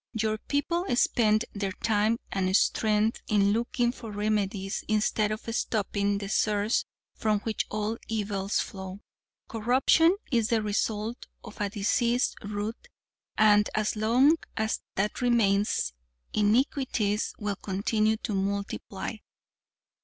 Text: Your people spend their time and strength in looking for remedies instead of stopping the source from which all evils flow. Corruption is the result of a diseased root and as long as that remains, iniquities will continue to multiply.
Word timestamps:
Your 0.13 0.39
people 0.39 0.85
spend 0.95 1.45
their 1.53 1.73
time 1.73 2.17
and 2.31 2.57
strength 2.57 3.21
in 3.27 3.53
looking 3.53 3.91
for 3.91 4.11
remedies 4.11 4.83
instead 4.87 5.29
of 5.29 5.43
stopping 5.55 6.17
the 6.17 6.27
source 6.27 6.85
from 7.13 7.39
which 7.41 7.67
all 7.69 7.99
evils 8.07 8.59
flow. 8.59 9.01
Corruption 9.47 10.15
is 10.31 10.47
the 10.47 10.63
result 10.63 11.27
of 11.43 11.61
a 11.61 11.69
diseased 11.69 12.35
root 12.43 12.87
and 13.37 13.69
as 13.75 13.95
long 13.95 14.37
as 14.57 14.81
that 14.95 15.21
remains, 15.21 15.93
iniquities 16.33 17.35
will 17.37 17.57
continue 17.57 18.17
to 18.23 18.33
multiply. 18.33 19.17